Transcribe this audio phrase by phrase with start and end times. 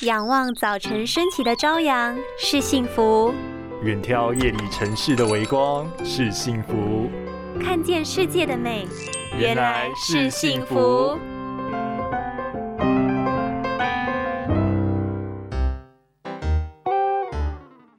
[0.00, 3.32] 仰望早晨升起的朝阳是幸福，
[3.84, 7.08] 远眺夜里城市的微光是幸福，
[7.62, 8.88] 看见世界的美
[9.38, 11.16] 原来是幸福。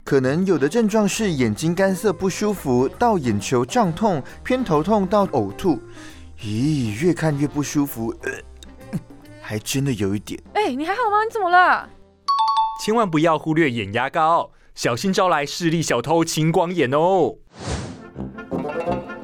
[0.03, 5.79] 可能有的症状是眼睛干涩不舒服，到眼球胀痛、偏头痛到呕吐。
[6.41, 8.31] 咦，越看越不舒服，呃，
[9.47, 10.41] 还真的有一点。
[10.53, 11.23] 哎，你还好吗？
[11.23, 11.87] 你怎么了？
[12.83, 17.35] 千万不要忽略眼压高，小心招来视力小偷青光眼哦。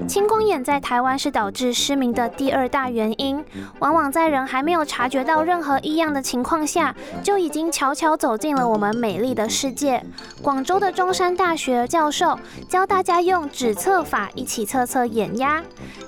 [0.08, 3.44] 青光眼在台湾是导致失明的第二大原因，
[3.80, 6.94] 往往在人还没有察觉到任何异样的情况下，
[7.24, 10.04] 就已经悄悄走进了我们美丽的世界。
[10.42, 15.64] 广州的中山大学教授教大家用指测法一起测测眼压。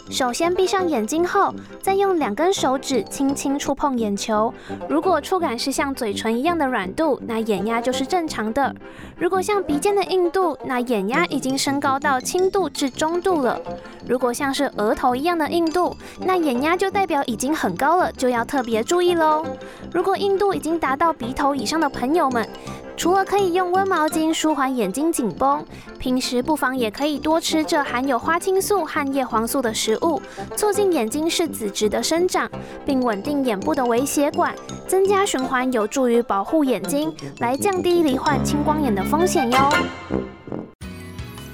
[0.10, 4.54] 首先闭上眼睛后，再用两根手指轻轻触碰眼球，
[4.88, 8.72] 如果触感是像嘴唇一样的软度，那眼压就是正常的；
[9.18, 13.60] 如果像鼻尖的硬度，那眼压已经升高到轻度至中度了。
[14.08, 19.44] 如果像是额头一样的硬度，那眼压就代表已经很高了，就要特别注意喽。
[19.92, 22.48] 如果硬度已经达到鼻头以上的朋友们，
[22.96, 25.66] 除了可以用温毛巾舒缓眼睛紧绷，
[26.00, 30.22] 平时不妨也可以多吃这含有花青素和叶黄素的食物，
[30.56, 32.50] 促进眼睛视紫质的生长，
[32.86, 34.54] 并稳定眼部的微血管，
[34.88, 39.70] 增加循环，有助于保护眼睛，来降低罹患青光眼的风险哟。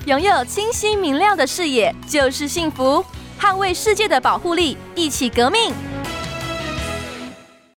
[0.06, 3.04] 拥有清晰明亮的视野就是幸福，
[3.40, 5.74] 捍卫世界的保护力，一起革命。